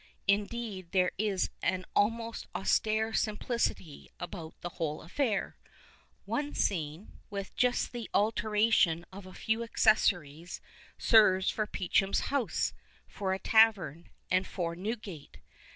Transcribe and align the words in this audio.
Indeed, 0.27 0.93
there 0.93 1.11
is 1.19 1.51
an 1.61 1.85
almost 1.95 2.47
austere 2.55 3.13
simplicity 3.13 4.09
about 4.19 4.59
the 4.61 4.69
whole 4.69 5.03
affair. 5.03 5.57
One 6.25 6.55
scene, 6.55 7.19
with 7.29 7.55
just 7.55 7.91
the 7.91 8.09
alteration 8.11 9.05
of 9.13 9.27
a 9.27 9.33
few 9.35 9.61
accessories, 9.61 10.59
serves 10.97 11.51
for 11.51 11.67
Peachum's 11.67 12.21
house, 12.33 12.73
for 13.07 13.31
a 13.31 13.37
tavern, 13.37 14.09
and 14.31 14.47
for 14.47 14.75
Newgate. 14.75 15.37